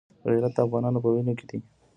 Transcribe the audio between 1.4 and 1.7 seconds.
دی.